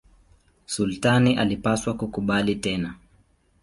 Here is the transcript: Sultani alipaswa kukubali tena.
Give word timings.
Sultani 0.65 1.37
alipaswa 1.37 1.93
kukubali 1.93 2.55
tena. 2.55 2.95